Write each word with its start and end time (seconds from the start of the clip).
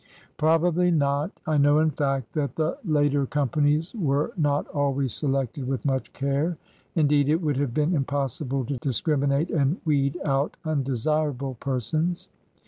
"Probably 0.45 0.89
not. 0.89 1.39
I 1.45 1.59
know, 1.59 1.77
in 1.77 1.91
fact, 1.91 2.33
that 2.33 2.55
the 2.55 2.75
later 2.83 3.27
con? 3.27 3.51
no 3.53 3.61
ORDER 3.61 3.61
NO. 3.61 3.67
11 3.69 3.77
panics 3.77 3.93
were 3.93 4.33
not 4.35 4.67
always 4.69 5.13
selected 5.13 5.67
with 5.67 5.85
much 5.85 6.11
care. 6.13 6.57
Indeed, 6.95 7.29
it 7.29 7.39
would 7.39 7.57
have 7.57 7.75
been 7.75 7.93
impossible 7.93 8.65
to 8.65 8.79
discriminate 8.79 9.51
and 9.51 9.77
weed 9.85 10.17
out 10.25 10.57
undesirable 10.65 11.53
persons.'' 11.59 12.29